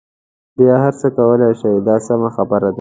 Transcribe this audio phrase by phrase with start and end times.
[0.57, 2.69] بیا هر څه کولای شئ دا سمه خبره ده.